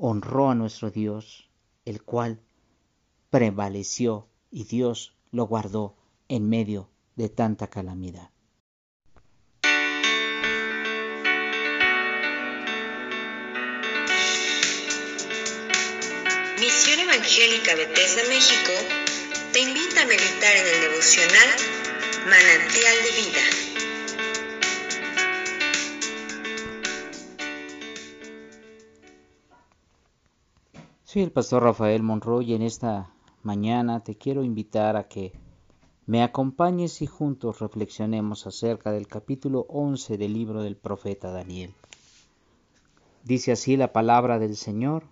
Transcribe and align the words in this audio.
honró 0.00 0.48
a 0.48 0.54
nuestro 0.54 0.90
Dios, 0.90 1.50
el 1.84 2.02
cual 2.02 2.40
prevaleció 3.30 4.28
y 4.50 4.64
Dios 4.64 5.16
lo 5.32 5.46
guardó 5.46 5.96
en 6.28 6.48
medio 6.48 6.88
de 7.16 7.28
tanta 7.28 7.66
calamidad. 7.66 8.30
Misión 16.60 17.00
Evangélica 17.00 17.74
Bethesda 17.74 18.22
México 18.28 18.72
te 19.52 19.60
invita 19.60 20.02
a 20.02 20.06
meditar 20.06 20.56
en 20.56 20.66
el 20.74 20.80
devocional 20.90 21.48
Manantial 22.24 22.96
de 23.02 23.10
Vida. 23.20 23.67
Soy 31.10 31.22
el 31.22 31.32
pastor 31.32 31.62
Rafael 31.62 32.02
Monroy 32.02 32.50
y 32.50 32.54
en 32.54 32.60
esta 32.60 33.10
mañana 33.42 34.04
te 34.04 34.18
quiero 34.18 34.44
invitar 34.44 34.94
a 34.98 35.08
que 35.08 35.32
me 36.04 36.22
acompañes 36.22 37.00
y 37.00 37.06
juntos 37.06 37.60
reflexionemos 37.60 38.46
acerca 38.46 38.92
del 38.92 39.06
capítulo 39.06 39.64
11 39.70 40.18
del 40.18 40.34
libro 40.34 40.62
del 40.62 40.76
profeta 40.76 41.30
Daniel. 41.30 41.72
Dice 43.24 43.52
así 43.52 43.78
la 43.78 43.90
palabra 43.90 44.38
del 44.38 44.54
Señor. 44.54 45.04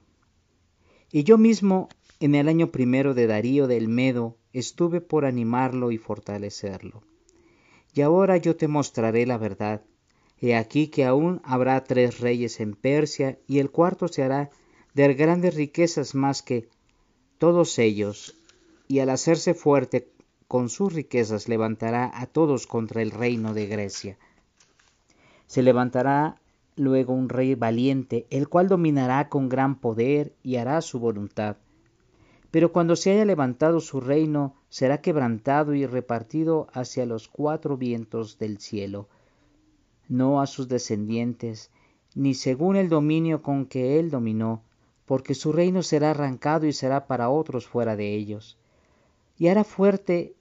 Y 1.12 1.24
yo 1.24 1.38
mismo, 1.38 1.88
en 2.20 2.34
el 2.34 2.50
año 2.50 2.70
primero 2.70 3.14
de 3.14 3.26
Darío 3.26 3.66
del 3.66 3.88
Medo, 3.88 4.36
estuve 4.52 5.00
por 5.00 5.24
animarlo 5.24 5.92
y 5.92 5.96
fortalecerlo. 5.96 7.04
Y 7.94 8.02
ahora 8.02 8.36
yo 8.36 8.54
te 8.54 8.68
mostraré 8.68 9.24
la 9.24 9.38
verdad. 9.38 9.80
He 10.42 10.56
aquí 10.56 10.88
que 10.88 11.06
aún 11.06 11.40
habrá 11.42 11.82
tres 11.84 12.20
reyes 12.20 12.60
en 12.60 12.74
Persia, 12.74 13.38
y 13.46 13.60
el 13.60 13.70
cuarto 13.70 14.08
se 14.08 14.22
hará 14.22 14.50
de 14.96 15.12
grandes 15.12 15.54
riquezas 15.54 16.14
más 16.14 16.40
que 16.40 16.70
todos 17.36 17.78
ellos, 17.78 18.34
y 18.88 19.00
al 19.00 19.10
hacerse 19.10 19.52
fuerte 19.52 20.08
con 20.48 20.70
sus 20.70 20.94
riquezas 20.94 21.48
levantará 21.48 22.10
a 22.14 22.24
todos 22.24 22.66
contra 22.66 23.02
el 23.02 23.10
reino 23.10 23.52
de 23.52 23.66
Grecia. 23.66 24.16
Se 25.46 25.62
levantará 25.62 26.40
luego 26.76 27.12
un 27.12 27.28
rey 27.28 27.54
valiente, 27.54 28.26
el 28.30 28.48
cual 28.48 28.68
dominará 28.68 29.28
con 29.28 29.50
gran 29.50 29.80
poder 29.80 30.32
y 30.42 30.56
hará 30.56 30.80
su 30.80 30.98
voluntad. 30.98 31.58
Pero 32.50 32.72
cuando 32.72 32.96
se 32.96 33.12
haya 33.12 33.26
levantado 33.26 33.80
su 33.80 34.00
reino, 34.00 34.54
será 34.70 35.02
quebrantado 35.02 35.74
y 35.74 35.84
repartido 35.84 36.68
hacia 36.72 37.04
los 37.04 37.28
cuatro 37.28 37.76
vientos 37.76 38.38
del 38.38 38.60
cielo, 38.60 39.10
no 40.08 40.40
a 40.40 40.46
sus 40.46 40.68
descendientes, 40.68 41.70
ni 42.14 42.32
según 42.32 42.76
el 42.76 42.88
dominio 42.88 43.42
con 43.42 43.66
que 43.66 43.98
él 43.98 44.08
dominó, 44.08 44.62
porque 45.06 45.34
su 45.34 45.52
reino 45.52 45.82
será 45.82 46.10
arrancado 46.10 46.66
y 46.66 46.72
será 46.72 47.06
para 47.06 47.30
otros 47.30 47.66
fuera 47.66 47.96
de 47.96 48.14
ellos. 48.14 48.58
Y 49.38 49.48
hará 49.48 49.64
fuerte 49.64 50.34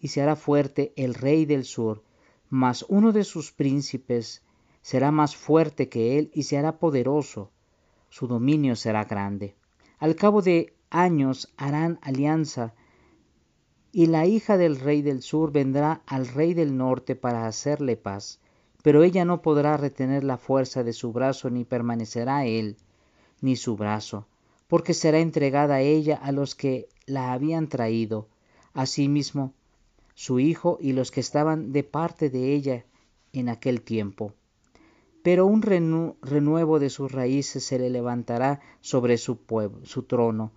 y 0.00 0.08
se 0.08 0.22
hará 0.22 0.36
fuerte 0.36 0.92
el 0.96 1.14
rey 1.14 1.44
del 1.44 1.64
sur, 1.64 2.02
mas 2.48 2.86
uno 2.88 3.12
de 3.12 3.24
sus 3.24 3.52
príncipes 3.52 4.42
será 4.80 5.10
más 5.10 5.34
fuerte 5.34 5.88
que 5.88 6.18
él 6.18 6.30
y 6.32 6.44
se 6.44 6.56
hará 6.56 6.78
poderoso, 6.78 7.50
su 8.08 8.28
dominio 8.28 8.76
será 8.76 9.04
grande. 9.04 9.56
Al 9.98 10.14
cabo 10.14 10.42
de 10.42 10.74
años 10.90 11.52
harán 11.56 11.98
alianza, 12.02 12.74
y 13.90 14.06
la 14.06 14.26
hija 14.26 14.56
del 14.58 14.78
rey 14.78 15.02
del 15.02 15.22
sur 15.22 15.50
vendrá 15.50 16.02
al 16.06 16.28
rey 16.28 16.54
del 16.54 16.76
norte 16.76 17.16
para 17.16 17.46
hacerle 17.46 17.96
paz, 17.96 18.40
pero 18.82 19.02
ella 19.02 19.24
no 19.24 19.42
podrá 19.42 19.76
retener 19.76 20.22
la 20.22 20.36
fuerza 20.36 20.84
de 20.84 20.92
su 20.92 21.12
brazo 21.12 21.50
ni 21.50 21.64
permanecerá 21.64 22.44
él 22.44 22.76
ni 23.40 23.56
su 23.56 23.76
brazo, 23.76 24.26
porque 24.68 24.94
será 24.94 25.18
entregada 25.18 25.80
ella 25.80 26.16
a 26.16 26.32
los 26.32 26.54
que 26.54 26.88
la 27.06 27.32
habían 27.32 27.68
traído, 27.68 28.28
asimismo 28.74 29.52
su 30.14 30.40
hijo 30.40 30.78
y 30.80 30.92
los 30.92 31.10
que 31.10 31.20
estaban 31.20 31.72
de 31.72 31.84
parte 31.84 32.30
de 32.30 32.54
ella 32.54 32.84
en 33.32 33.48
aquel 33.48 33.82
tiempo. 33.82 34.32
Pero 35.22 35.46
un 35.46 35.62
renuevo 35.62 36.78
de 36.78 36.88
sus 36.88 37.12
raíces 37.12 37.64
se 37.64 37.78
le 37.78 37.90
levantará 37.90 38.60
sobre 38.80 39.18
su 39.18 39.38
pueblo, 39.38 39.84
su 39.84 40.04
trono, 40.04 40.52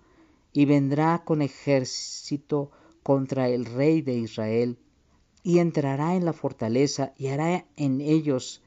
y 0.52 0.64
vendrá 0.64 1.22
con 1.24 1.42
ejército 1.42 2.70
contra 3.02 3.48
el 3.48 3.64
rey 3.64 4.02
de 4.02 4.14
Israel, 4.14 4.78
y 5.42 5.58
entrará 5.58 6.16
en 6.16 6.24
la 6.24 6.32
fortaleza 6.32 7.12
y 7.16 7.28
hará 7.28 7.66
en 7.76 8.00
ellos 8.00 8.62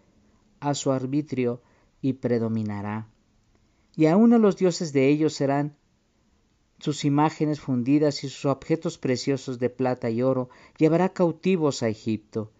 a 0.59 0.73
su 0.73 0.91
arbitrio 0.91 1.61
y 2.01 2.13
predominará 2.13 3.07
y 3.95 4.07
aun 4.07 4.33
a 4.33 4.37
los 4.37 4.57
dioses 4.57 4.93
de 4.93 5.07
ellos 5.07 5.33
serán 5.33 5.75
sus 6.79 7.05
imágenes 7.05 7.59
fundidas 7.59 8.23
y 8.23 8.29
sus 8.29 8.45
objetos 8.45 8.97
preciosos 8.97 9.59
de 9.59 9.69
plata 9.69 10.09
y 10.09 10.21
oro 10.21 10.49
llevará 10.77 11.09
cautivos 11.09 11.83
a 11.83 11.87
Egipto, 11.87 12.51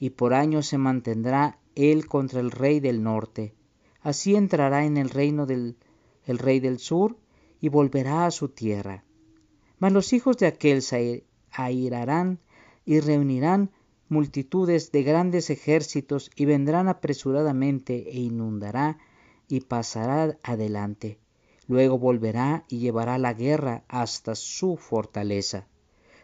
y 0.00 0.10
por 0.10 0.34
años 0.34 0.66
se 0.66 0.78
mantendrá 0.78 1.58
él 1.74 2.06
contra 2.06 2.40
el 2.40 2.50
rey 2.50 2.80
del 2.80 3.02
norte. 3.02 3.54
Así 4.00 4.34
entrará 4.34 4.84
en 4.84 4.96
el 4.96 5.10
reino 5.10 5.46
del 5.46 5.76
el 6.26 6.38
rey 6.38 6.60
del 6.60 6.78
sur 6.78 7.16
y 7.60 7.68
volverá 7.68 8.26
a 8.26 8.30
su 8.30 8.48
tierra. 8.48 9.04
Mas 9.78 9.92
los 9.92 10.12
hijos 10.12 10.36
de 10.38 10.46
aquel 10.46 10.82
se 10.82 11.24
airarán 11.50 12.38
y 12.84 13.00
reunirán 13.00 13.70
multitudes 14.08 14.92
de 14.92 15.02
grandes 15.02 15.50
ejércitos 15.50 16.30
y 16.36 16.44
vendrán 16.44 16.88
apresuradamente 16.88 18.10
e 18.10 18.20
inundará 18.20 18.98
y 19.48 19.60
pasará 19.60 20.36
adelante. 20.42 21.18
Luego 21.66 21.98
volverá 21.98 22.64
y 22.68 22.78
llevará 22.78 23.18
la 23.18 23.32
guerra 23.32 23.84
hasta 23.88 24.34
su 24.34 24.76
fortaleza. 24.76 25.66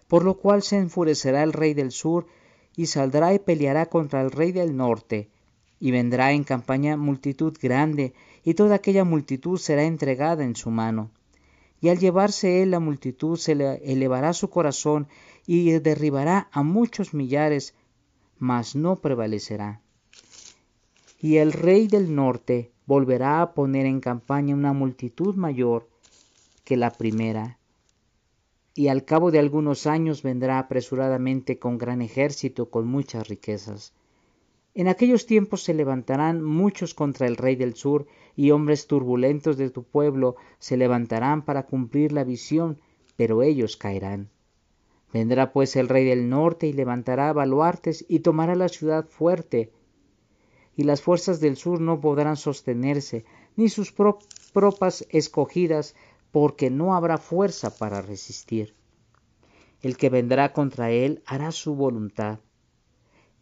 Por 0.08 0.25
lo 0.25 0.38
cual 0.38 0.62
se 0.62 0.76
enfurecerá 0.76 1.42
el 1.42 1.53
rey 1.53 1.75
del 1.75 1.92
sur 1.92 2.26
y 2.76 2.86
saldrá 2.86 3.34
y 3.34 3.38
peleará 3.38 3.86
contra 3.86 4.20
el 4.20 4.30
rey 4.30 4.53
del 4.53 4.76
norte, 4.76 5.28
y 5.78 5.91
vendrá 5.91 6.32
en 6.32 6.44
campaña 6.44 6.97
multitud 6.97 7.56
grande, 7.60 8.12
y 8.44 8.54
toda 8.54 8.76
aquella 8.76 9.04
multitud 9.04 9.59
será 9.59 9.84
entregada 9.84 10.44
en 10.44 10.56
su 10.56 10.70
mano. 10.70 11.10
Y 11.80 11.88
al 11.88 11.98
llevarse 11.98 12.62
él 12.62 12.70
la 12.72 12.80
multitud 12.80 13.38
se 13.38 13.54
le 13.54 13.76
elevará 13.91 14.32
su 14.34 14.50
corazón 14.50 15.09
y 15.47 15.70
derribará 15.78 16.48
a 16.53 16.62
muchos 16.62 17.14
millares, 17.14 17.75
mas 18.38 18.76
no 18.76 18.97
prevalecerá. 18.97 19.80
Y 21.19 21.36
el 21.36 21.53
rey 21.53 21.86
del 21.86 22.14
norte 22.14 22.70
volverá 22.90 23.40
a 23.40 23.54
poner 23.54 23.86
en 23.86 24.00
campaña 24.00 24.52
una 24.52 24.72
multitud 24.72 25.36
mayor 25.36 25.88
que 26.64 26.76
la 26.76 26.90
primera, 26.90 27.60
y 28.74 28.88
al 28.88 29.04
cabo 29.04 29.30
de 29.30 29.38
algunos 29.38 29.86
años 29.86 30.24
vendrá 30.24 30.58
apresuradamente 30.58 31.60
con 31.60 31.78
gran 31.78 32.02
ejército, 32.02 32.68
con 32.68 32.88
muchas 32.88 33.28
riquezas. 33.28 33.92
En 34.74 34.88
aquellos 34.88 35.26
tiempos 35.26 35.62
se 35.62 35.72
levantarán 35.72 36.42
muchos 36.42 36.92
contra 36.92 37.28
el 37.28 37.36
rey 37.36 37.54
del 37.54 37.74
sur, 37.74 38.08
y 38.34 38.50
hombres 38.50 38.88
turbulentos 38.88 39.56
de 39.56 39.70
tu 39.70 39.84
pueblo 39.84 40.34
se 40.58 40.76
levantarán 40.76 41.44
para 41.44 41.66
cumplir 41.66 42.10
la 42.10 42.24
visión, 42.24 42.80
pero 43.16 43.44
ellos 43.44 43.76
caerán. 43.76 44.30
Vendrá 45.12 45.52
pues 45.52 45.76
el 45.76 45.88
rey 45.88 46.04
del 46.04 46.28
norte 46.28 46.66
y 46.66 46.72
levantará 46.72 47.32
baluartes 47.32 48.04
y 48.08 48.18
tomará 48.18 48.56
la 48.56 48.68
ciudad 48.68 49.06
fuerte, 49.06 49.70
y 50.80 50.84
las 50.84 51.02
fuerzas 51.02 51.41
del 51.41 51.58
sur 51.58 51.78
no 51.78 52.00
podrán 52.00 52.38
sostenerse, 52.38 53.26
ni 53.54 53.68
sus 53.68 53.94
tropas 54.54 55.06
escogidas, 55.10 55.94
porque 56.30 56.70
no 56.70 56.94
habrá 56.94 57.18
fuerza 57.18 57.76
para 57.76 58.00
resistir. 58.00 58.74
El 59.82 59.98
que 59.98 60.08
vendrá 60.08 60.54
contra 60.54 60.91
él 60.91 61.22
hará 61.26 61.52
su 61.52 61.74
voluntad, 61.74 62.38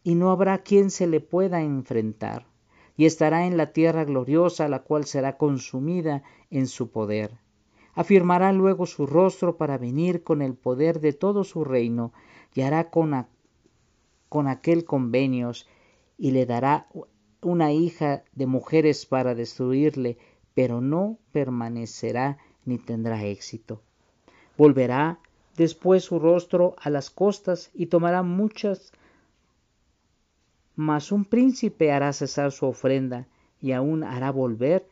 y 0.02 0.16
no 0.16 0.32
habrá 0.32 0.64
quien 0.64 0.90
se 0.90 1.06
le 1.06 1.20
pueda 1.20 1.62
enfrentar, 1.62 2.48
y 2.96 3.06
estará 3.06 3.46
en 3.46 3.56
la 3.56 3.72
tierra 3.72 4.04
gloriosa, 4.04 4.66
la 4.66 4.82
cual 4.82 5.04
será 5.04 5.36
consumida 5.36 6.24
en 6.50 6.66
su 6.66 6.90
poder. 6.90 7.38
Afirmará 7.94 8.52
luego 8.52 8.84
su 8.84 9.06
rostro 9.06 9.56
para 9.56 9.78
venir 9.78 10.24
con 10.24 10.42
el 10.42 10.54
poder 10.54 10.98
de 10.98 11.12
todo 11.12 11.44
su 11.44 11.62
reino, 11.62 12.12
y 12.52 12.62
hará 12.62 12.90
con, 12.90 13.28
con 14.28 14.48
aquel 14.48 14.84
convenios, 14.84 15.68
y 16.16 16.32
le 16.32 16.44
dará 16.46 16.88
una 17.42 17.72
hija 17.72 18.24
de 18.32 18.46
mujeres 18.46 19.06
para 19.06 19.34
destruirle, 19.34 20.18
pero 20.54 20.80
no 20.80 21.18
permanecerá 21.32 22.38
ni 22.64 22.78
tendrá 22.78 23.24
éxito. 23.24 23.80
Volverá 24.56 25.20
después 25.56 26.04
su 26.04 26.18
rostro 26.18 26.74
a 26.78 26.90
las 26.90 27.10
costas 27.10 27.70
y 27.74 27.86
tomará 27.86 28.22
muchas, 28.22 28.92
mas 30.74 31.12
un 31.12 31.24
príncipe 31.24 31.92
hará 31.92 32.12
cesar 32.12 32.52
su 32.52 32.66
ofrenda 32.66 33.26
y 33.60 33.72
aún 33.72 34.02
hará 34.02 34.30
volver 34.30 34.86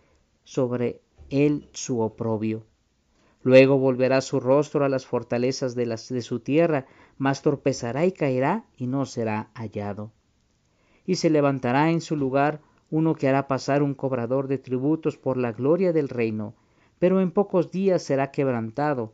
sobre 0.44 1.00
él 1.30 1.68
su 1.72 2.00
oprobio. 2.00 2.64
Luego 3.42 3.78
volverá 3.78 4.20
su 4.20 4.40
rostro 4.40 4.84
a 4.84 4.88
las 4.88 5.06
fortalezas 5.06 5.74
de, 5.74 5.86
las, 5.86 6.08
de 6.08 6.22
su 6.22 6.40
tierra, 6.40 6.86
mas 7.18 7.42
tropezará 7.42 8.06
y 8.06 8.12
caerá 8.12 8.64
y 8.76 8.86
no 8.88 9.06
será 9.06 9.50
hallado 9.54 10.10
y 11.06 11.16
se 11.16 11.30
levantará 11.30 11.90
en 11.90 12.00
su 12.00 12.16
lugar 12.16 12.60
uno 12.90 13.14
que 13.14 13.28
hará 13.28 13.48
pasar 13.48 13.82
un 13.82 13.94
cobrador 13.94 14.48
de 14.48 14.58
tributos 14.58 15.16
por 15.16 15.36
la 15.36 15.52
gloria 15.52 15.92
del 15.92 16.08
reino, 16.08 16.54
pero 16.98 17.20
en 17.20 17.30
pocos 17.30 17.70
días 17.70 18.02
será 18.02 18.30
quebrantado, 18.30 19.12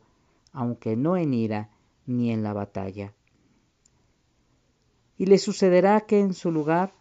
aunque 0.51 0.95
no 0.95 1.17
en 1.17 1.33
ira 1.33 1.69
ni 2.05 2.31
en 2.31 2.43
la 2.43 2.53
batalla. 2.53 3.13
Y 5.17 5.25
le 5.25 5.37
sucederá 5.37 6.01
que 6.01 6.19
en 6.19 6.33
su 6.33 6.51
lugar 6.51 6.93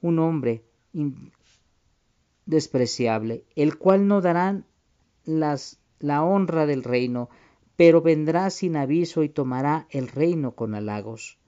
un 0.00 0.18
hombre 0.18 0.64
despreciable, 2.46 3.44
el 3.56 3.78
cual 3.78 4.06
no 4.06 4.20
dará 4.20 4.62
las, 5.24 5.80
la 5.98 6.22
honra 6.22 6.66
del 6.66 6.84
reino, 6.84 7.30
pero 7.76 8.02
vendrá 8.02 8.50
sin 8.50 8.76
aviso 8.76 9.22
y 9.22 9.28
tomará 9.28 9.86
el 9.90 10.08
reino 10.08 10.52
con 10.52 10.74
halagos. 10.74 11.38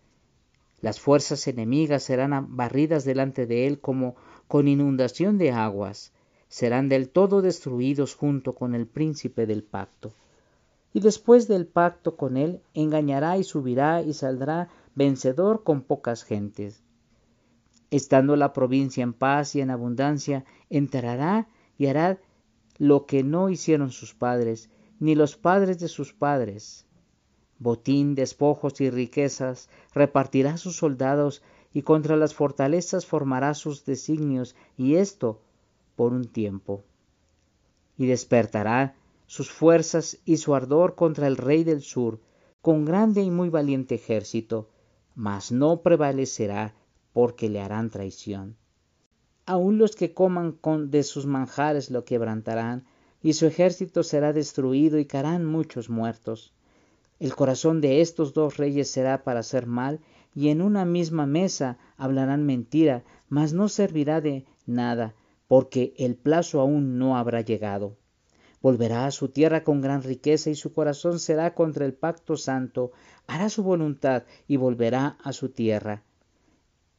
Las 0.81 1.01
fuerzas 1.01 1.47
enemigas 1.49 2.03
serán 2.03 2.57
barridas 2.57 3.05
delante 3.05 3.47
de 3.47 3.67
él 3.67 3.81
como 3.81 4.15
con 4.47 4.69
inundación 4.69 5.39
de 5.39 5.51
aguas, 5.51 6.13
serán 6.49 6.89
del 6.89 7.09
todo 7.09 7.43
destruidos 7.43 8.15
junto 8.15 8.55
con 8.55 8.75
el 8.75 8.87
príncipe 8.87 9.47
del 9.47 9.63
pacto. 9.63 10.13
Y 10.93 11.01
después 11.01 11.49
del 11.49 11.67
pacto 11.67 12.17
con 12.17 12.37
él, 12.37 12.61
engañará 12.75 13.37
y 13.37 13.45
subirá 13.45 14.03
y 14.03 14.13
saldrá 14.15 14.69
vencedor 14.95 15.63
con 15.63 15.83
pocas 15.83 16.25
gentes. 16.25 16.83
Estando 17.91 18.37
la 18.37 18.53
provincia 18.53 19.03
en 19.03 19.13
paz 19.13 19.55
y 19.55 19.61
en 19.61 19.71
abundancia, 19.71 20.45
entrará 20.71 21.49
y 21.79 21.87
hará 21.87 22.19
lo 22.79 23.07
que 23.07 23.23
no 23.23 23.49
hicieron 23.51 23.91
sus 23.91 24.15
padres, 24.15 24.71
ni 24.99 25.15
los 25.15 25.37
padres 25.37 25.79
de 25.79 25.89
sus 25.89 26.13
padres. 26.13 26.86
Botín, 27.59 28.15
despojos 28.15 28.81
y 28.81 28.91
riquezas 28.91 29.69
repartirá 29.95 30.57
sus 30.59 30.77
soldados 30.77 31.43
y 31.73 31.83
contra 31.83 32.17
las 32.17 32.35
fortalezas 32.35 33.07
formará 33.07 33.55
sus 33.55 33.85
designios, 33.85 34.57
y 34.77 34.95
esto 34.95 35.41
por 35.95 36.13
un 36.13 36.25
tiempo. 36.27 36.85
Y 37.99 38.07
despertará 38.07 38.95
sus 39.27 39.51
fuerzas 39.51 40.19
y 40.25 40.37
su 40.39 40.55
ardor 40.55 40.95
contra 40.95 41.27
el 41.27 41.37
rey 41.37 41.65
del 41.65 41.83
sur, 41.83 42.21
con 42.63 42.85
grande 42.85 43.23
y 43.23 43.31
muy 43.31 43.49
valiente 43.49 43.95
ejército, 43.95 44.71
mas 45.15 45.53
no 45.53 45.83
prevalecerá 45.83 46.75
porque 47.13 47.49
le 47.49 47.61
harán 47.61 47.91
traición. 47.91 48.57
Aun 49.47 49.79
los 49.79 49.97
que 49.97 50.13
coman 50.13 50.53
con 50.53 50.91
de 50.91 51.03
sus 51.03 51.27
manjares 51.27 51.91
lo 51.91 52.05
quebrantarán, 52.05 52.85
y 53.23 53.35
su 53.35 53.47
ejército 53.47 54.03
será 54.03 54.33
destruido 54.33 54.99
y 54.99 55.07
caerán 55.07 55.45
muchos 55.45 55.89
muertos. 55.89 56.53
El 57.19 57.35
corazón 57.35 57.81
de 57.81 58.01
estos 58.01 58.35
dos 58.35 58.57
reyes 58.57 58.91
será 58.91 59.25
para 59.25 59.41
hacer 59.41 59.67
mal, 59.67 60.01
y 60.35 60.51
en 60.51 60.61
una 60.61 60.85
misma 60.85 61.27
mesa 61.27 61.79
hablarán 61.97 62.45
mentira, 62.45 63.05
mas 63.29 63.55
no 63.55 63.69
servirá 63.69 64.21
de 64.21 64.45
nada, 64.67 65.15
porque 65.49 65.95
el 65.97 66.15
plazo 66.15 66.61
aún 66.61 66.99
no 66.99 67.17
habrá 67.17 67.41
llegado. 67.41 67.97
Volverá 68.61 69.07
a 69.07 69.11
su 69.11 69.29
tierra 69.29 69.65
con 69.65 69.81
gran 69.81 70.03
riqueza 70.03 70.51
y 70.51 70.55
su 70.55 70.73
corazón 70.73 71.19
será 71.19 71.55
contra 71.55 71.87
el 71.87 71.95
pacto 71.95 72.37
santo, 72.37 72.93
hará 73.27 73.49
su 73.49 73.63
voluntad 73.63 74.25
y 74.47 74.57
volverá 74.57 75.17
a 75.23 75.33
su 75.33 75.49
tierra. 75.51 76.03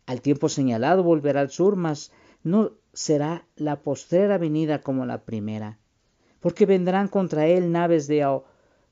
Al 0.05 0.21
tiempo 0.21 0.49
señalado 0.49 1.03
volverá 1.03 1.41
al 1.41 1.51
sur, 1.51 1.75
mas 1.75 2.11
no 2.43 2.71
será 2.93 3.45
la 3.55 3.81
postrera 3.81 4.37
venida 4.37 4.81
como 4.81 5.05
la 5.05 5.25
primera, 5.25 5.77
porque 6.39 6.65
vendrán 6.65 7.07
contra 7.07 7.47
él 7.47 7.71
naves 7.71 8.07
de, 8.07 8.41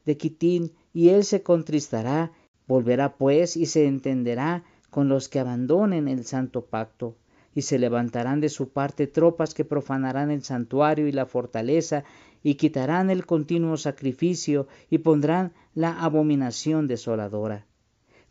de 0.06 0.18
Quitín, 0.18 0.74
y 0.96 1.10
él 1.10 1.26
se 1.26 1.44
contristará, 1.44 2.32
volverá 2.68 3.18
pues 3.18 3.58
y 3.58 3.66
se 3.66 3.86
entenderá 3.86 4.64
con 4.90 5.10
los 5.10 5.28
que 5.28 5.42
abandonen 5.42 6.08
el 6.08 6.24
santo 6.24 6.68
pacto, 6.68 7.18
y 7.54 7.64
se 7.64 7.78
levantarán 7.78 8.40
de 8.40 8.48
su 8.48 8.70
parte 8.70 9.06
tropas 9.06 9.54
que 9.54 9.66
profanarán 9.66 10.32
el 10.32 10.42
santuario 10.42 11.10
y 11.10 11.12
la 11.12 11.26
fortaleza, 11.26 12.06
y 12.44 12.56
quitarán 12.56 13.10
el 13.10 13.26
continuo 13.26 13.76
sacrificio, 13.76 14.68
y 14.90 15.00
pondrán 15.00 15.52
la 15.74 16.02
abominación 16.02 16.88
desoladora. 16.88 17.66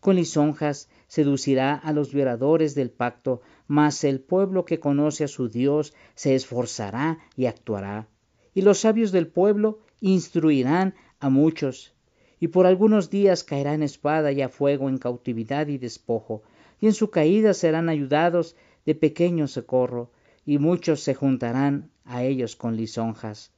Con 0.00 0.16
lisonjas 0.16 0.88
seducirá 1.06 1.74
a 1.74 1.92
los 1.92 2.14
violadores 2.14 2.74
del 2.74 2.90
pacto, 2.90 3.42
mas 3.66 4.04
el 4.04 4.20
pueblo 4.20 4.64
que 4.64 4.80
conoce 4.80 5.24
a 5.24 5.28
su 5.28 5.50
Dios 5.50 5.92
se 6.14 6.34
esforzará 6.34 7.18
y 7.36 7.44
actuará. 7.44 8.08
Y 8.54 8.62
los 8.62 8.78
sabios 8.78 9.12
del 9.12 9.26
pueblo 9.26 9.80
instruirán 10.00 10.94
a 11.20 11.28
muchos, 11.28 11.94
y 12.40 12.48
por 12.48 12.66
algunos 12.66 13.10
días 13.10 13.44
caerá 13.44 13.74
en 13.74 13.82
espada 13.82 14.32
y 14.32 14.42
a 14.42 14.48
fuego, 14.48 14.88
en 14.88 14.98
cautividad 14.98 15.68
y 15.68 15.78
despojo, 15.78 16.42
y 16.80 16.86
en 16.86 16.94
su 16.94 17.10
caída 17.10 17.54
serán 17.54 17.88
ayudados 17.88 18.56
de 18.84 18.94
pequeño 18.94 19.48
socorro, 19.48 20.10
y 20.44 20.58
muchos 20.58 21.00
se 21.00 21.14
juntarán 21.14 21.90
a 22.04 22.22
ellos 22.22 22.54
con 22.56 22.76
lisonjas. 22.76 23.50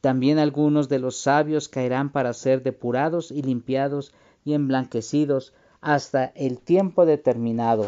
También 0.00 0.38
algunos 0.38 0.88
de 0.88 0.98
los 0.98 1.20
sabios 1.20 1.68
caerán 1.68 2.10
para 2.10 2.34
ser 2.34 2.64
depurados 2.64 3.30
y 3.30 3.42
limpiados 3.42 4.12
y 4.44 4.54
emblanquecidos 4.54 5.54
hasta 5.80 6.32
el 6.34 6.58
tiempo 6.58 7.06
determinado, 7.06 7.86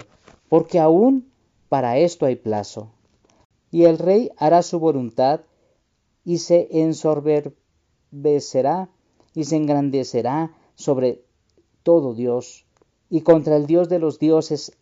porque 0.48 0.78
aún 0.78 1.32
para 1.68 1.98
esto 1.98 2.26
hay 2.26 2.36
plazo. 2.36 2.92
Y 3.72 3.82
el 3.84 3.98
rey 3.98 4.30
hará 4.36 4.62
su 4.62 4.78
voluntad 4.78 5.40
y 6.24 6.38
se 6.38 6.68
ensorberbecerá 6.70 8.88
y 9.34 9.44
se 9.44 9.56
engrandecerá 9.56 10.52
sobre 10.74 11.24
todo 11.82 12.14
Dios, 12.14 12.66
y 13.10 13.20
contra 13.20 13.56
el 13.56 13.66
Dios 13.66 13.88
de 13.88 13.98
los 13.98 14.18
dioses 14.18 14.72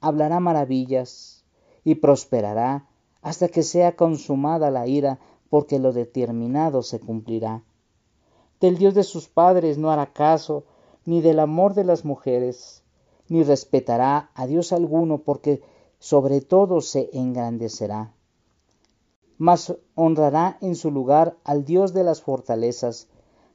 hablará 0.00 0.40
maravillas 0.40 1.44
y 1.84 1.96
prosperará 1.96 2.88
hasta 3.22 3.48
que 3.48 3.62
sea 3.62 3.96
consumada 3.96 4.70
la 4.70 4.86
ira, 4.86 5.18
porque 5.48 5.78
lo 5.78 5.92
determinado 5.92 6.82
se 6.82 7.00
cumplirá. 7.00 7.62
Del 8.60 8.76
Dios 8.76 8.94
de 8.94 9.02
sus 9.02 9.28
padres 9.28 9.78
no 9.78 9.90
hará 9.90 10.12
caso, 10.12 10.64
ni 11.06 11.20
del 11.22 11.38
amor 11.38 11.74
de 11.74 11.84
las 11.84 12.04
mujeres, 12.04 12.82
ni 13.28 13.42
respetará 13.42 14.30
a 14.34 14.46
Dios 14.46 14.72
alguno, 14.72 15.18
porque 15.18 15.62
sobre 15.98 16.40
todo 16.40 16.80
se 16.80 17.08
engrandecerá. 17.12 18.12
Mas 19.38 19.74
honrará 19.94 20.58
en 20.60 20.74
su 20.74 20.90
lugar 20.90 21.36
al 21.44 21.64
Dios 21.64 21.94
de 21.94 22.04
las 22.04 22.20
fortalezas, 22.20 23.08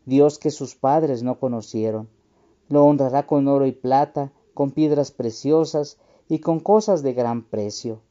Dios 0.10 0.40
que 0.40 0.52
sus 0.52 0.76
padres 0.76 1.24
no 1.24 1.40
conocieron. 1.40 2.10
Lo 2.68 2.84
honrará 2.84 3.26
con 3.26 3.48
oro 3.48 3.66
y 3.66 3.72
plata, 3.72 4.34
con 4.54 4.72
piedras 4.72 5.12
preciosas 5.12 5.98
y 6.28 6.40
con 6.40 6.60
cosas 6.60 7.02
de 7.04 7.14
gran 7.14 7.44
precio. 7.44 8.02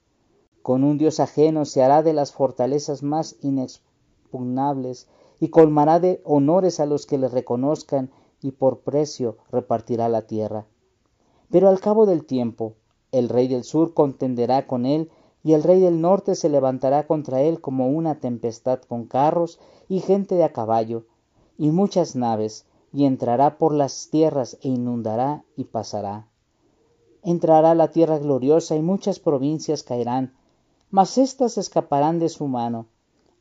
Con 0.63 0.85
un 0.85 0.97
Dios 0.97 1.21
ajeno 1.21 1.65
se 1.65 1.83
hará 1.83 2.03
de 2.03 2.13
las 2.13 2.33
fortalezas 2.33 3.03
más 3.03 3.37
inexpugnables 3.43 5.09
y 5.41 5.49
colmará 5.49 6.01
de 6.01 6.21
honores 6.25 6.81
a 6.81 6.87
los 6.87 7.05
que 7.07 7.19
le 7.19 7.29
reconozcan 7.29 8.11
y 8.41 8.53
por 8.53 8.81
precio 8.81 9.37
repartirá 9.51 10.09
la 10.09 10.23
tierra. 10.23 10.67
Pero 11.51 11.69
al 11.69 11.81
cabo 11.81 12.07
del 12.07 12.25
tiempo, 12.25 12.75
el 13.13 13.29
rey 13.29 13.49
del 13.49 13.65
sur 13.65 13.95
contenderá 13.95 14.67
con 14.67 14.87
él, 14.87 15.11
y 15.43 15.55
el 15.55 15.63
rey 15.63 15.81
del 15.81 16.01
norte 16.01 16.35
se 16.35 16.49
levantará 16.49 17.07
contra 17.07 17.41
él 17.43 17.61
como 17.61 17.89
una 17.89 18.17
tempestad 18.21 18.81
con 18.83 19.07
carros 19.07 19.59
y 19.89 20.01
gente 20.01 20.35
de 20.35 20.45
a 20.45 20.53
caballo, 20.53 21.05
y 21.59 21.71
muchas 21.71 22.17
naves, 22.17 22.65
y 22.93 23.05
entrará 23.05 23.59
por 23.59 23.75
las 23.75 24.09
tierras 24.09 24.57
e 24.63 24.69
inundará 24.69 25.45
y 25.57 25.65
pasará. 25.65 26.27
Entrará 27.23 27.75
la 27.75 27.91
tierra 27.91 28.19
gloriosa 28.19 28.77
y 28.77 28.81
muchas 28.81 29.19
provincias 29.19 29.83
caerán, 29.83 30.35
mas 30.91 31.19
éstas 31.19 31.59
escaparán 31.59 32.19
de 32.19 32.31
su 32.31 32.47
mano, 32.47 32.87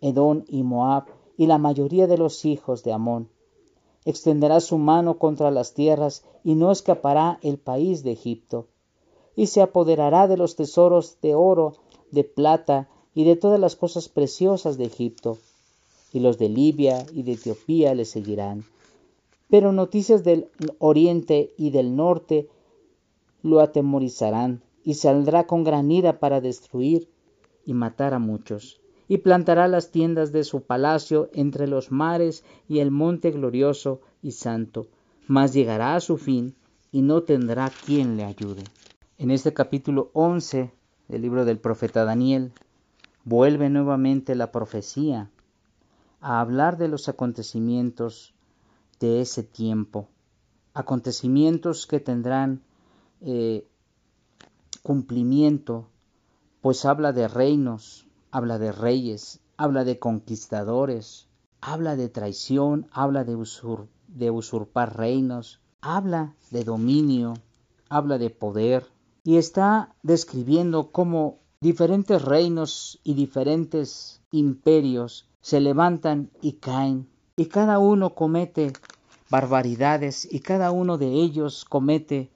Edón 0.01 0.43
y 0.49 0.63
Moab 0.63 1.05
y 1.37 1.45
la 1.45 1.57
mayoría 1.57 2.07
de 2.07 2.17
los 2.17 2.43
hijos 2.43 2.83
de 2.83 2.91
Amón 2.91 3.29
extenderá 4.07 4.61
su 4.61 4.77
mano 4.77 5.19
contra 5.19 5.51
las 5.51 5.73
tierras 5.73 6.23
y 6.41 6.55
no 6.55 6.71
escapará 6.71 7.39
el 7.41 7.57
país 7.57 8.03
de 8.03 8.13
Egipto. 8.13 8.67
Y 9.35 9.47
se 9.47 9.61
apoderará 9.61 10.29
de 10.29 10.37
los 10.37 10.55
tesoros 10.55 11.17
de 11.21 11.35
oro, 11.35 11.73
de 12.11 12.23
plata 12.23 12.87
y 13.13 13.25
de 13.25 13.35
todas 13.35 13.59
las 13.59 13.75
cosas 13.75 14.07
preciosas 14.07 14.77
de 14.77 14.85
Egipto. 14.85 15.39
Y 16.13 16.19
los 16.19 16.37
de 16.37 16.49
Libia 16.49 17.05
y 17.13 17.23
de 17.23 17.33
Etiopía 17.33 17.93
le 17.93 18.05
seguirán. 18.05 18.63
Pero 19.49 19.71
noticias 19.71 20.23
del 20.23 20.49
oriente 20.79 21.53
y 21.57 21.69
del 21.71 21.95
norte 21.95 22.49
lo 23.43 23.59
atemorizarán 23.59 24.61
y 24.83 24.95
saldrá 24.95 25.47
con 25.47 25.63
gran 25.63 25.91
ira 25.91 26.19
para 26.19 26.41
destruir 26.41 27.09
y 27.65 27.73
matar 27.73 28.13
a 28.13 28.19
muchos 28.19 28.79
y 29.07 29.19
plantará 29.19 29.67
las 29.67 29.91
tiendas 29.91 30.31
de 30.31 30.43
su 30.43 30.61
palacio 30.61 31.29
entre 31.33 31.67
los 31.67 31.91
mares 31.91 32.43
y 32.67 32.79
el 32.79 32.91
monte 32.91 33.31
glorioso 33.31 34.01
y 34.21 34.31
santo, 34.31 34.87
mas 35.27 35.53
llegará 35.53 35.95
a 35.95 36.01
su 36.01 36.17
fin 36.17 36.55
y 36.91 37.01
no 37.01 37.23
tendrá 37.23 37.71
quien 37.85 38.17
le 38.17 38.23
ayude. 38.23 38.63
En 39.17 39.31
este 39.31 39.53
capítulo 39.53 40.09
11 40.13 40.71
del 41.07 41.21
libro 41.21 41.45
del 41.45 41.57
profeta 41.59 42.03
Daniel, 42.03 42.51
vuelve 43.23 43.69
nuevamente 43.69 44.35
la 44.35 44.51
profecía 44.51 45.29
a 46.19 46.39
hablar 46.39 46.77
de 46.77 46.87
los 46.87 47.09
acontecimientos 47.09 48.33
de 48.99 49.21
ese 49.21 49.43
tiempo, 49.43 50.09
acontecimientos 50.73 51.87
que 51.87 51.99
tendrán 51.99 52.63
eh, 53.21 53.67
cumplimiento, 54.83 55.87
pues 56.61 56.85
habla 56.85 57.13
de 57.13 57.27
reinos, 57.27 58.07
habla 58.31 58.57
de 58.57 58.71
reyes, 58.71 59.39
habla 59.57 59.83
de 59.83 59.99
conquistadores, 59.99 61.27
habla 61.61 61.95
de 61.95 62.09
traición, 62.09 62.87
habla 62.91 63.23
de, 63.23 63.37
de 64.07 64.31
usurpar 64.31 64.97
reinos, 64.97 65.59
habla 65.81 66.35
de 66.51 66.63
dominio, 66.63 67.33
habla 67.89 68.17
de 68.17 68.29
poder. 68.29 68.85
Y 69.23 69.37
está 69.37 69.95
describiendo 70.03 70.91
cómo 70.91 71.39
diferentes 71.59 72.21
reinos 72.21 72.99
y 73.03 73.13
diferentes 73.13 74.21
imperios 74.31 75.26
se 75.47 75.61
levantan 75.61 76.29
y 76.41 76.57
caen 76.59 77.07
y 77.37 77.45
cada 77.45 77.79
uno 77.79 78.15
comete 78.15 78.73
barbaridades 79.29 80.27
y 80.29 80.41
cada 80.41 80.71
uno 80.71 80.97
de 80.97 81.07
ellos 81.07 81.63
comete 81.63 82.29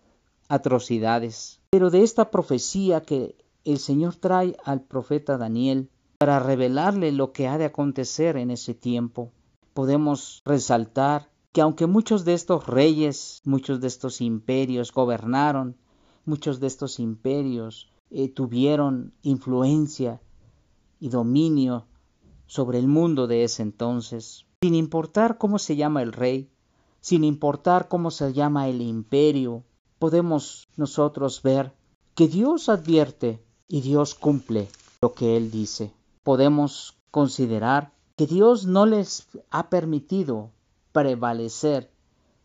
atrocidades. 0.48 1.60
Pero 1.72 1.90
de 1.90 2.04
esta 2.04 2.32
profecía 2.32 3.02
que 3.02 3.36
el 3.66 3.80
Señor 3.80 4.16
trae 4.16 4.56
al 4.64 4.80
profeta 4.80 5.38
Daniel 5.38 5.90
para 6.20 6.40
revelarle 6.40 7.12
lo 7.12 7.34
que 7.34 7.50
ha 7.50 7.58
de 7.58 7.66
acontecer 7.66 8.38
en 8.38 8.50
ese 8.50 8.74
tiempo, 8.76 9.34
podemos 9.74 10.42
resaltar 10.46 11.28
que 11.52 11.60
aunque 11.60 11.88
muchos 11.88 12.24
de 12.24 12.34
estos 12.34 12.66
reyes, 12.66 13.42
muchos 13.44 13.82
de 13.82 13.88
estos 13.88 14.22
imperios 14.22 14.94
gobernaron, 14.94 15.76
muchos 16.24 16.62
de 16.62 16.68
estos 16.68 16.98
imperios 16.98 17.92
eh, 18.10 18.30
tuvieron 18.30 19.12
influencia 19.22 20.22
y 21.02 21.10
dominio 21.10 21.88
sobre 22.52 22.80
el 22.80 22.88
mundo 22.90 23.28
de 23.28 23.46
ese 23.46 23.64
entonces, 23.64 24.46
sin 24.62 24.76
importar 24.76 25.38
cómo 25.38 25.58
se 25.58 25.78
llama 25.78 26.02
el 26.02 26.12
rey, 26.12 26.50
sin 27.00 27.24
importar 27.24 27.88
cómo 27.88 28.12
se 28.12 28.34
llama 28.34 28.68
el 28.68 28.82
imperio, 28.82 29.64
podemos 30.00 30.68
nosotros 30.76 31.42
ver 31.44 31.72
que 32.14 32.28
Dios 32.28 32.68
advierte 32.68 33.42
y 33.70 33.80
Dios 33.80 34.16
cumple 34.16 34.68
lo 35.02 35.14
que 35.14 35.38
Él 35.38 35.50
dice. 35.50 35.94
Podemos 36.24 36.98
considerar 37.10 37.94
que 38.18 38.28
Dios 38.28 38.66
no 38.66 38.86
les 38.86 39.30
ha 39.50 39.70
permitido 39.70 40.52
prevalecer 40.92 41.90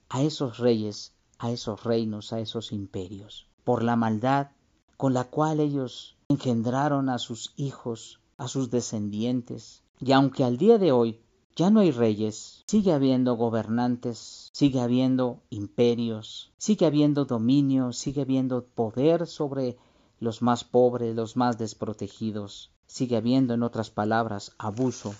a 0.08 0.22
esos 0.22 0.58
reyes, 0.58 1.14
a 1.40 1.50
esos 1.50 1.82
reinos, 1.82 2.32
a 2.32 2.38
esos 2.38 2.70
imperios, 2.70 3.48
por 3.64 3.82
la 3.82 3.96
maldad 3.96 4.50
con 4.96 5.14
la 5.14 5.24
cual 5.24 5.58
ellos 5.58 6.16
engendraron 6.28 7.08
a 7.08 7.18
sus 7.18 7.54
hijos, 7.56 8.20
a 8.38 8.46
sus 8.46 8.70
descendientes. 8.70 9.82
Y 9.98 10.12
aunque 10.12 10.44
al 10.44 10.58
día 10.58 10.78
de 10.78 10.92
hoy 10.92 11.20
ya 11.54 11.70
no 11.70 11.80
hay 11.80 11.90
reyes, 11.90 12.62
sigue 12.66 12.92
habiendo 12.92 13.34
gobernantes, 13.34 14.50
sigue 14.52 14.80
habiendo 14.80 15.40
imperios, 15.48 16.52
sigue 16.58 16.84
habiendo 16.84 17.24
dominio, 17.24 17.92
sigue 17.92 18.22
habiendo 18.22 18.64
poder 18.64 19.26
sobre 19.26 19.78
los 20.20 20.42
más 20.42 20.64
pobres, 20.64 21.14
los 21.14 21.36
más 21.36 21.58
desprotegidos, 21.58 22.70
sigue 22.86 23.16
habiendo, 23.16 23.54
en 23.54 23.62
otras 23.62 23.90
palabras, 23.90 24.52
abuso, 24.58 25.14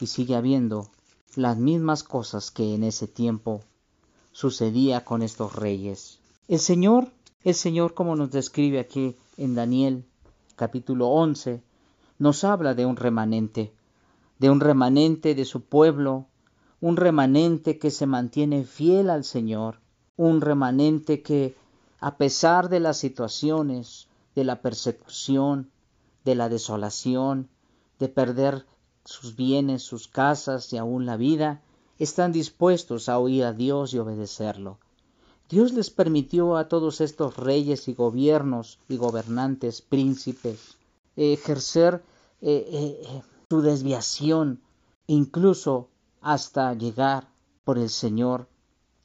y 0.00 0.06
sigue 0.06 0.34
habiendo 0.34 0.88
las 1.36 1.58
mismas 1.58 2.02
cosas 2.02 2.50
que 2.50 2.74
en 2.74 2.84
ese 2.84 3.06
tiempo 3.06 3.60
sucedía 4.32 5.04
con 5.04 5.22
estos 5.22 5.54
reyes. 5.54 6.18
El 6.48 6.60
Señor, 6.60 7.08
el 7.42 7.54
Señor, 7.54 7.94
como 7.94 8.16
nos 8.16 8.30
describe 8.30 8.80
aquí 8.80 9.16
en 9.36 9.54
Daniel 9.54 10.04
capítulo 10.56 11.08
11, 11.08 11.62
nos 12.18 12.44
habla 12.44 12.74
de 12.74 12.86
un 12.86 12.96
remanente, 12.96 13.72
de 14.38 14.50
un 14.50 14.60
remanente 14.60 15.34
de 15.34 15.44
su 15.44 15.62
pueblo, 15.62 16.26
un 16.80 16.96
remanente 16.96 17.78
que 17.78 17.90
se 17.90 18.06
mantiene 18.06 18.64
fiel 18.64 19.10
al 19.10 19.24
Señor, 19.24 19.80
un 20.16 20.40
remanente 20.40 21.22
que, 21.22 21.56
a 22.00 22.16
pesar 22.16 22.68
de 22.68 22.80
las 22.80 22.98
situaciones, 22.98 24.08
de 24.34 24.44
la 24.44 24.60
persecución, 24.60 25.70
de 26.24 26.34
la 26.34 26.48
desolación, 26.48 27.48
de 27.98 28.08
perder 28.08 28.66
sus 29.04 29.36
bienes, 29.36 29.82
sus 29.82 30.08
casas 30.08 30.72
y 30.72 30.78
aún 30.78 31.06
la 31.06 31.16
vida, 31.16 31.62
están 31.98 32.32
dispuestos 32.32 33.08
a 33.08 33.18
oír 33.18 33.44
a 33.44 33.52
Dios 33.52 33.94
y 33.94 33.98
obedecerlo. 33.98 34.78
Dios 35.48 35.72
les 35.72 35.90
permitió 35.90 36.56
a 36.56 36.68
todos 36.68 37.00
estos 37.00 37.36
reyes 37.36 37.86
y 37.88 37.94
gobiernos 37.94 38.78
y 38.88 38.96
gobernantes, 38.96 39.82
príncipes, 39.82 40.78
ejercer 41.16 42.02
eh, 42.40 42.66
eh, 42.72 43.22
desviación, 43.62 44.62
incluso 45.06 45.88
hasta 46.20 46.72
llegar 46.74 47.28
por 47.64 47.78
el 47.78 47.90
Señor 47.90 48.48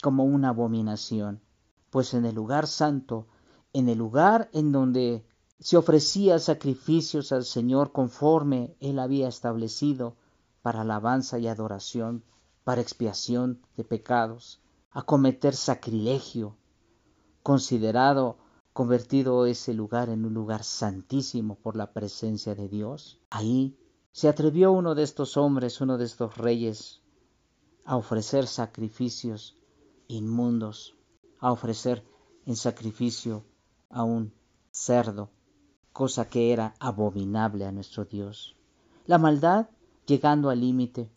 como 0.02 0.24
una 0.24 0.50
abominación, 0.50 1.42
pues 1.90 2.14
en 2.14 2.26
el 2.26 2.36
lugar 2.36 2.68
santo, 2.68 3.28
en 3.74 3.90
el 3.90 3.98
lugar 3.98 4.50
en 4.54 4.72
donde 4.72 5.26
se 5.60 5.76
ofrecía 5.76 6.40
sacrificios 6.40 7.32
al 7.32 7.44
Señor 7.44 7.92
conforme 7.92 8.76
Él 8.80 9.00
había 9.00 9.28
establecido 9.28 10.16
para 10.62 10.82
alabanza 10.82 11.38
y 11.40 11.48
adoración, 11.48 12.24
para 12.64 12.82
expiación 12.82 13.62
de 13.76 13.84
pecados, 13.84 14.62
a 14.92 15.02
cometer 15.04 15.56
sacrilegio, 15.56 16.56
considerado 17.44 18.38
convertido 18.74 19.46
ese 19.46 19.74
lugar 19.74 20.10
en 20.10 20.26
un 20.26 20.34
lugar 20.34 20.64
santísimo 20.64 21.56
por 21.56 21.76
la 21.76 21.92
presencia 21.92 22.56
de 22.56 22.70
Dios. 22.70 23.20
Ahí 23.30 23.78
se 24.20 24.28
atrevió 24.28 24.74
uno 24.74 24.96
de 24.96 25.04
estos 25.04 25.38
hombres, 25.38 25.80
uno 25.80 25.98
de 25.98 26.04
estos 26.04 26.36
reyes, 26.38 27.00
a 27.86 27.96
ofrecer 27.96 28.48
sacrificios 28.48 29.56
inmundos, 30.10 30.94
a 31.40 31.54
ofrecer 31.54 32.04
en 32.46 32.58
sacrificio 32.58 33.46
a 33.90 34.04
un 34.04 34.34
cerdo, 34.72 35.30
cosa 35.94 36.28
que 36.28 36.52
era 36.52 36.74
abominable 36.82 37.66
a 37.66 37.72
nuestro 37.72 38.04
Dios. 38.04 38.58
La 39.06 39.20
maldad 39.20 39.70
llegando 40.06 40.50
al 40.50 40.60
límite, 40.60 41.10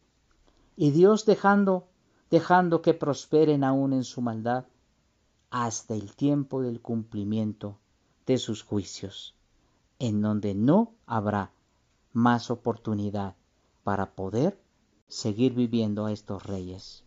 y 0.76 0.92
Dios 0.92 1.26
dejando, 1.26 1.88
dejando 2.30 2.82
que 2.82 2.94
prosperen 2.94 3.64
aún 3.64 3.94
en 3.94 4.04
su 4.04 4.20
maldad, 4.20 4.66
hasta 5.50 5.94
el 5.94 6.14
tiempo 6.14 6.62
del 6.62 6.80
cumplimiento 6.80 7.80
de 8.26 8.38
sus 8.38 8.62
juicios, 8.62 9.34
en 9.98 10.22
donde 10.22 10.54
no 10.54 10.94
habrá 11.04 11.50
más 12.12 12.50
oportunidad 12.50 13.36
para 13.84 14.14
poder 14.14 14.60
seguir 15.08 15.54
viviendo 15.54 16.06
a 16.06 16.12
estos 16.12 16.44
reyes. 16.44 17.04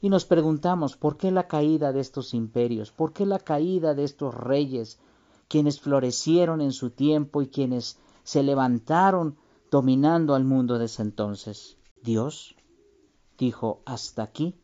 Y 0.00 0.10
nos 0.10 0.26
preguntamos 0.26 0.96
por 0.96 1.16
qué 1.16 1.30
la 1.30 1.48
caída 1.48 1.92
de 1.92 2.00
estos 2.00 2.34
imperios, 2.34 2.90
por 2.90 3.12
qué 3.12 3.24
la 3.24 3.38
caída 3.38 3.94
de 3.94 4.04
estos 4.04 4.34
reyes, 4.34 4.98
quienes 5.48 5.80
florecieron 5.80 6.60
en 6.60 6.72
su 6.72 6.90
tiempo 6.90 7.40
y 7.40 7.48
quienes 7.48 7.98
se 8.22 8.42
levantaron 8.42 9.36
dominando 9.70 10.34
al 10.34 10.44
mundo 10.44 10.78
desde 10.78 11.02
entonces. 11.02 11.78
Dios 12.02 12.54
dijo 13.38 13.82
hasta 13.86 14.22
aquí 14.22 14.54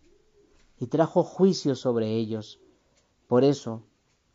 y 0.79 0.87
trajo 0.87 1.23
juicio 1.23 1.75
sobre 1.75 2.17
ellos. 2.17 2.61
Por 3.26 3.45
eso, 3.45 3.83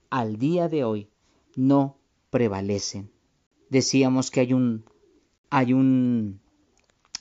al 0.10 0.38
día 0.38 0.70
de 0.70 0.84
hoy, 0.84 1.10
no 1.55 1.98
prevalecen. 2.29 3.12
Decíamos 3.70 4.32
que 4.32 4.39
hay 4.39 4.53
un 4.53 4.86
hay 5.50 5.74
un 5.74 6.40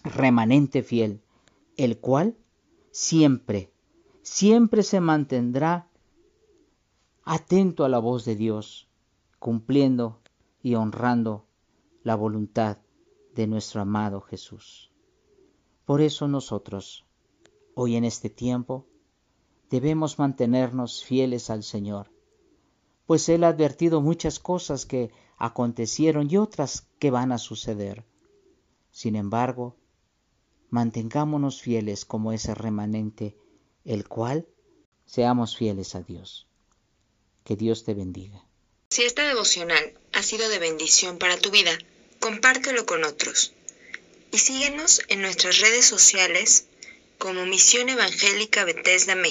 remanente 0.02 0.82
fiel, 0.82 1.22
el 1.76 1.98
cual 1.98 2.36
siempre, 2.90 3.72
siempre 4.22 4.82
se 4.82 5.00
mantendrá 5.00 5.88
atento 7.24 7.84
a 7.84 7.88
la 7.88 7.98
voz 7.98 8.24
de 8.24 8.36
Dios, 8.36 8.88
cumpliendo 9.38 10.20
y 10.62 10.74
honrando 10.74 11.46
la 12.02 12.14
voluntad 12.14 12.78
de 13.34 13.46
nuestro 13.46 13.80
amado 13.80 14.20
Jesús. 14.20 14.90
Por 15.84 16.00
eso 16.00 16.28
nosotros, 16.28 17.04
hoy 17.74 17.96
en 17.96 18.04
este 18.04 18.30
tiempo, 18.30 18.86
debemos 19.70 20.18
mantenernos 20.18 21.04
fieles 21.04 21.50
al 21.50 21.62
Señor, 21.62 22.10
pues 23.06 23.28
Él 23.28 23.44
ha 23.44 23.48
advertido 23.48 24.00
muchas 24.00 24.38
cosas 24.38 24.86
que 24.86 25.10
acontecieron 25.36 26.30
y 26.30 26.36
otras 26.36 26.88
que 26.98 27.10
van 27.10 27.32
a 27.32 27.38
suceder. 27.38 28.04
Sin 28.94 29.16
embargo, 29.16 29.76
mantengámonos 30.70 31.60
fieles 31.60 32.04
como 32.04 32.32
ese 32.32 32.54
remanente, 32.54 33.36
el 33.84 34.06
cual 34.06 34.46
seamos 35.04 35.56
fieles 35.56 35.96
a 35.96 36.02
Dios. 36.02 36.46
Que 37.42 37.56
Dios 37.56 37.82
te 37.84 37.92
bendiga. 37.92 38.46
Si 38.90 39.02
esta 39.02 39.26
devocional 39.26 39.98
ha 40.12 40.22
sido 40.22 40.48
de 40.48 40.60
bendición 40.60 41.18
para 41.18 41.36
tu 41.36 41.50
vida, 41.50 41.76
compártelo 42.20 42.86
con 42.86 43.02
otros. 43.02 43.52
Y 44.30 44.38
síguenos 44.38 45.02
en 45.08 45.22
nuestras 45.22 45.58
redes 45.58 45.86
sociales 45.86 46.68
como 47.18 47.46
Misión 47.46 47.88
Evangélica 47.88 48.64
Bethesda 48.64 49.16
México. 49.16 49.22